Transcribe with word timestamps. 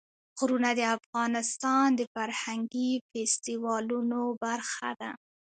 غرونه 0.37 0.69
د 0.79 0.81
افغانستان 0.97 1.87
د 1.99 2.01
فرهنګي 2.13 2.91
فستیوالونو 3.09 4.21
برخه 4.43 4.89
ده. 4.99 5.11